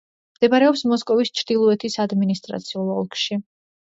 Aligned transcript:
მდებარეობს 0.37 0.79
მოსკოვის 0.91 1.31
ჩრდილოეთის 1.41 1.97
ადმინისტრაციულ 2.05 2.89
ოლქში. 2.95 3.37